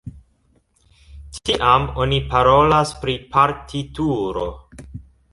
Tiam 1.49 1.83
oni 2.05 2.17
parolas 2.31 2.93
pri 3.03 3.15
partituro. 3.35 4.47